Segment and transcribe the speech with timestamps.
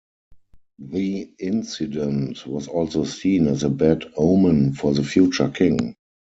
[0.79, 5.93] The incident was also seen as a bad omen for the future King.